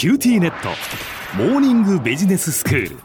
[0.00, 0.70] QTnet。
[1.36, 2.96] モーニングビジネススクール。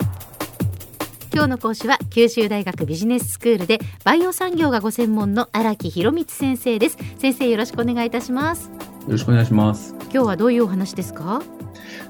[1.33, 6.97] 今日の講師は九州大学ビジネススクールでバイオ産業がご専門の荒木博光先生です。
[7.17, 8.69] 先生よろしくお願いいたします。
[8.69, 8.77] よ
[9.09, 9.93] ろしくお願いします。
[10.03, 11.43] 今日はどういうお話ですか？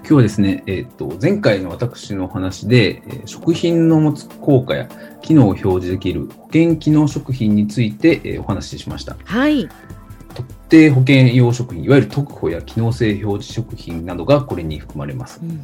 [0.01, 4.87] 今日はですね、えっ、ー、と、前回の私の話で、えー、食品の持つ効果や
[5.23, 9.17] 機能を表示できる保健機能食品について、えー、お話ししました。
[9.23, 9.67] はい。
[10.65, 15.39] 特定保険用食品、いわゆる特保や機能性表示食品などがこれに含まれます。
[15.41, 15.61] うん、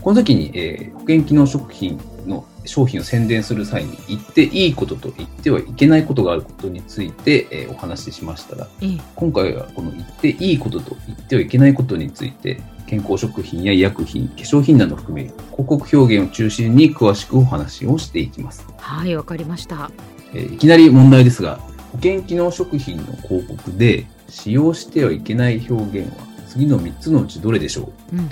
[0.00, 18.64] この時に、えー、保険機能食品の商品を宣伝する際に言っていいことと言ってはいけないことがあることについて、えー、お話ししましたが、うん、今回はこの言っていいことと言ってはいけないことについて健康食品や医薬品、化粧品などを含め広告表現を中心に詳しくお話をしていきます。
[18.78, 19.90] はい、わかりました、
[20.32, 21.58] えー、いきなり問題ですが、
[21.94, 28.28] 保険機能食品の広告で使用してはいけない表現は次の3つのうちどれでしょう、うん、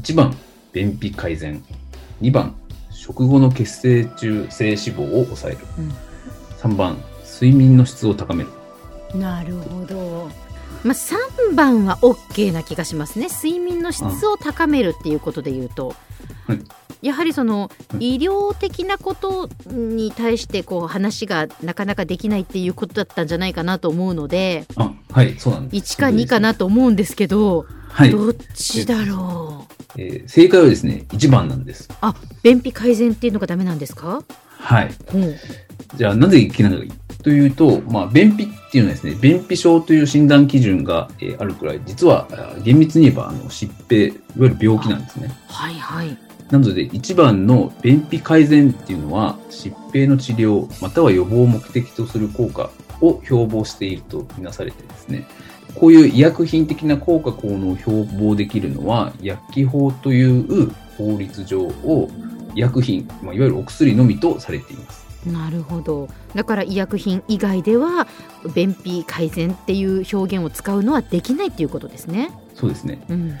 [0.00, 0.36] ?1 番、
[0.72, 1.62] 便秘改善。
[2.22, 2.54] 2番、
[2.90, 5.58] 食後の血清中性脂肪を抑える。
[5.78, 5.92] うん、
[6.72, 8.50] 3番、睡眠の質を高める。
[9.14, 10.30] なるほど。
[10.84, 15.94] まあ、3番は OK な気がしますね睡眠の質を高めるっていうことでいうと。
[16.46, 16.60] はい
[17.02, 31.88] やはりその医療的なことに対してこう話がなかなかできないっていうことだったんじゃないかなと思うので、あはいそうなんです1か2かなと思うんですけど、はい、どっちだろう、えー、正解はですね1番なんです。
[32.00, 34.22] あ便秘改善っていうのがダメなんですか？
[34.58, 35.34] はい、うん、
[35.96, 42.28] じゃあなぜいけないのかというと、まあ、便秘っていうのはですね、便秘症という診断基準が、えー、あるくらい、実は
[42.62, 45.30] 厳密に言えばあの疾病、いわゆる病気なんですね。
[45.48, 46.16] はいはい。
[46.50, 55.26] なので、一番の便秘改善っていうのは、疾病の治療、または予防を目的とする効果を標榜しているとみなされてですね、
[55.74, 62.08] こういう医薬品的な効果効能を標榜できるのは、薬機法という法律上を
[62.54, 65.06] 医薬品、まあ、いわゆるお薬のみとされています。
[65.26, 68.06] なるほどだから医薬品以外では
[68.54, 72.30] 便秘改善っていう表現を使うのはできないっていうことですね。
[72.54, 73.36] そうですね、うん、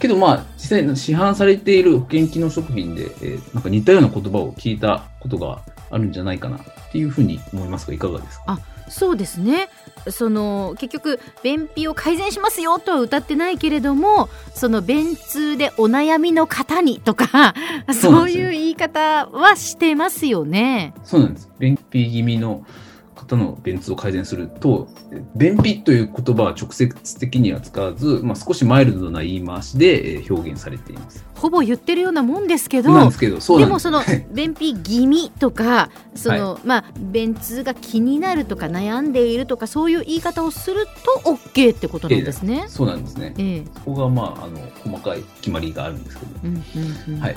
[0.00, 5.60] けどまあ実際市販されている保険機能食品で、えー、なんか似たような言葉を聞いたことが
[5.90, 6.60] あるんじゃないかなっ
[6.92, 8.44] ていうふうに思いますがいかがですか？
[8.46, 8.58] あ
[8.90, 9.70] そうですね。
[10.10, 17.54] その結局便秘を改善しますよとは歌ってないけれどもその便通でお悩みの方にとか
[17.94, 20.92] そういう言い方はしてますよね。
[21.04, 21.50] そうなんです。
[21.58, 22.66] 便秘気味の
[23.14, 24.88] 方の便通を改善すると、
[25.34, 31.24] 便秘という言葉は直接的には使わず、まあ、少しマイルドな言い回しで表現されています。
[31.34, 34.02] ほぼ言ってるようなもんですけど、ででもその
[34.32, 40.86] 便秘気味とか、その、はい、まあ便通が気になるとか悩んでいるとかそういう言い方をする
[41.24, 42.64] と OK ってことなんですね。
[42.68, 43.34] そうなんですね。
[43.36, 47.36] えー、そこがまああの細かい決まりがあるんですけど、うんうんうん、はい。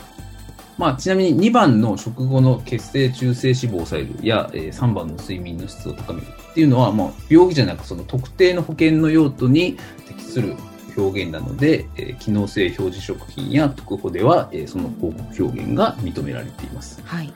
[0.78, 9.78] まあ、ちなみに2番の食後の血清中性脂肪を抑えるや、えー、3番の睡眠の質を高めるっていうのは、まあ、病気じゃなくその特定の保険の用途に
[10.08, 10.56] 適する
[10.96, 17.02] 表現なので、えー、機能性表示食品や特保では、えー、その広告表現が認められています。
[17.04, 17.34] はい、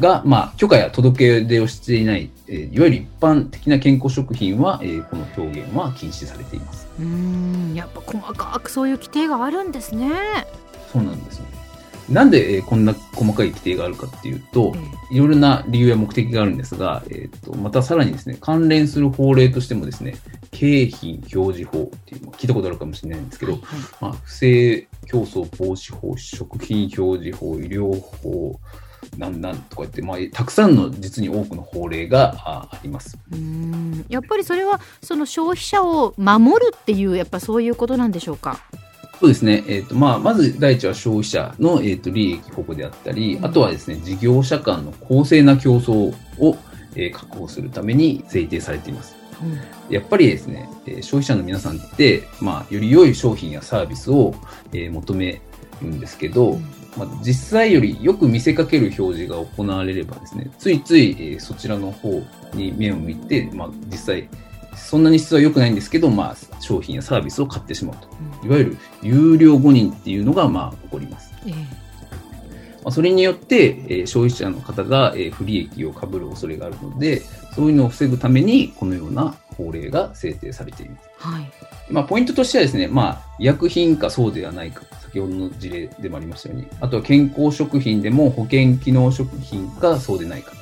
[0.00, 6.88] が、まあ、許可や届け出をしていない、えー、いわゆる一般的な健康食品は、えー、この表現は禁止されています。
[6.98, 10.10] うんやっぱ細かくそういう規定があるんですね。
[10.92, 11.61] そうなんですね。
[12.08, 14.74] なんで、えー、こんな細かい規定があるかっていうと、
[15.10, 20.16] いろいろな理由や目的があるんですが、えーと、またさらにですね、関連する法令としてもですね、
[20.50, 28.58] 景品表示法っていう聞いたことあるかもしれないんですけど、はいはい、まあ、不正競争防止法、食品表示法、医療法、
[29.18, 33.18] なんなんとか言って、まあ、たくさんの実に多くの法令があります。
[33.32, 34.04] うん。
[34.08, 38.60] やっぱりそれはその消費者を守るっていうやっぱそういうことなんでしょうか？
[39.22, 39.62] そうですね。
[39.68, 46.56] えっ、ー、と、まあ、まず第一は消費者の、えっ、ー、と、利益保護であったり、あとはですね、事業者間の公正な競争を、
[46.96, 49.14] えー、確保するために制定されています。
[49.40, 54.34] うん、やっぱりですね、え消費者の皆さんって、まあ、より良い商品やサービスを、
[54.72, 55.40] え求め
[55.80, 56.62] るんですけど、うん、
[56.96, 64.28] まあ、実際よりよく見せかける表示が行われればですね、ついつい、えそちらの方に目を向いて、まあ、実際、
[64.76, 68.46] そんなに質は良くないんですけど、まあ、商品やサービスを買ってしまうと。
[68.46, 71.32] いわゆる有料誤認っていうのが、まあ、起こります。
[71.46, 71.64] えー、ま
[72.86, 77.22] あ、それによって、えー、消費者の方が、えー、不利益をかぶる恐れがあるので、
[77.54, 81.08] そういうのを防ぐために、このような法令が制定されています。
[81.18, 81.52] はい。
[81.90, 90.56] まあ、ポイントとしてはですね、まあ、医薬品かそうではないか、先ほどの事例でもありましたように、あとは健康食品でも保険機能食品かそうでないか、化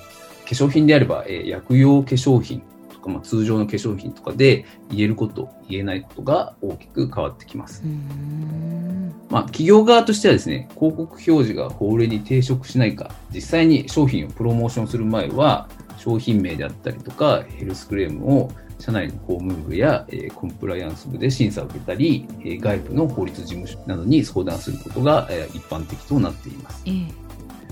[0.46, 2.62] 粧品であれば、えー、薬用化粧品
[3.00, 7.82] とか、まあ、通常の化粧品とかで言えること、言えないことが大きく変わってきます。
[7.84, 26.82] うんまあ、企業側としてはですね、広告表示が法令に抵触しないか、実際に商品をプロモーションする前は、商品名であったりとか、ヘルスクレームを社内の法務部や、えー、コンプライアンス部で審査を受けたり、えー、外部の法律事務所などに相談することが、えー、一般的となっています。
[26.86, 27.12] えー、ま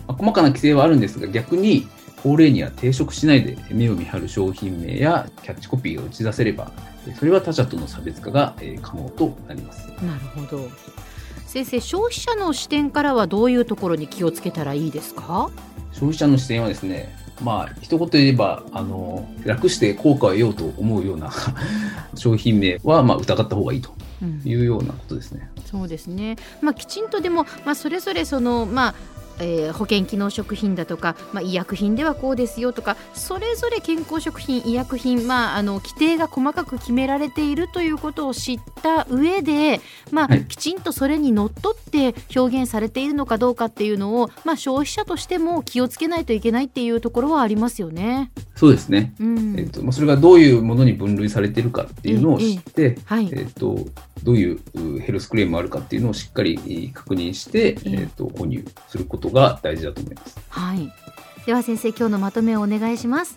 [0.08, 1.88] あ、細かな規制はあるんですが、逆に
[2.23, 6.73] 法令には抵触しないで目を見張る商品名やキャッチコピーが打ち出せれば、
[7.19, 9.87] それは他社との差別化が可能となります。
[10.03, 10.69] なるほど。
[11.47, 15.50] 先生、消費者の視点からはどういうところに気をつけたらいいですか？
[15.93, 21.31] 消費者の視点はですね、まあ、一言で言えば、あの、楽して効果を得ようと思うような
[22.17, 23.91] 商品名は、まあ、疑った方がいいと
[24.44, 25.49] いうようなことですね。
[25.56, 26.37] うん、そうですね。
[26.61, 28.94] まあ、きちんとでも、まあ、それぞれその、まあ、
[29.40, 39.81] えー、保険機能食品だとか、まあ、医薬品ではこうですよとかそれぞれ健康食品医薬品、まあ、あの規定が細かく決められているということを知った上で、
[40.11, 48.31] まあ、はい、きちんとそれにのっとって表現されているのかどうかっていうのを、まあ、消費者としても気をつけないといけないっていうところはありますよね。
[48.55, 49.55] そうですね、うん。
[49.58, 53.29] えーとまあ、それがどういうものに分類されているかっていうのを知って、えーはい。
[53.32, 53.87] えーと
[54.23, 60.38] どういうヘルスクレームあるかっていうのをしっかり確認して、えー、と購入することが大事だと思います。
[60.49, 60.93] はい。
[61.47, 63.37] では先生今日のまとめをお願いします。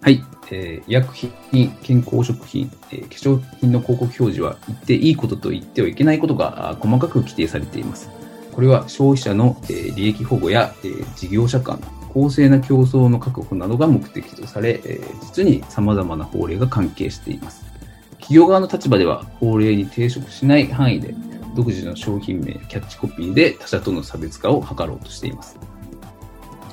[0.00, 8.10] はい、えー、医薬品、健康食品、えー、化粧品の広告表示は言っていいことと言ってはいけないことが細かく規定されています。
[8.52, 17.64] これは消費者の、えー、利益保護や、えー、事業者間の公正な競争の確保などが目的とされ、えー、実に様々な法令が関係しています。
[18.24, 21.14] 企業側の立場では法令に抵触しない範囲で
[21.54, 25.58] 独自の商品名、キャッチコピーで他社との差別化を図ろうとしています。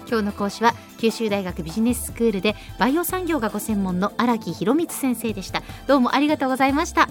[0.07, 5.61] 今日の講師は九州大学ビジネススクールでバイオ産業がご専門の荒木博光先生でした。
[5.87, 7.03] どうもありがとうございました。
[7.03, 7.09] あ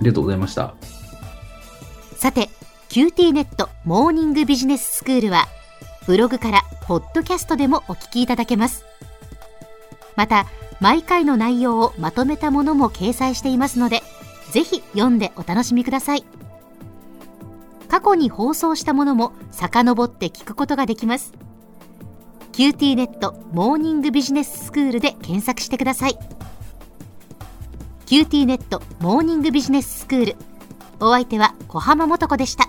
[0.00, 0.74] りがとうございました。
[2.16, 2.48] さて
[2.88, 5.46] QT ネットモーニングビジネススクールは
[6.06, 8.86] ブログからポッドキャストでもお聞きいただけます。
[10.16, 10.46] また
[10.80, 14.02] 毎回の内容をまとめたものも掲載していますので
[14.52, 16.24] ぜひ読んでお楽しみください。
[17.88, 21.32] 過去に放送したものも遡って聞くことができます。
[22.52, 26.18] QT ネットモーニングビジネススクールで検索してください。
[28.06, 30.36] QT ネットモーニングビジネススクール。
[31.00, 32.68] お相手は小浜もとこでした。